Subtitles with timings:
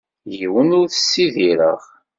[0.37, 1.81] Yiwen ur t-ssidireɣ.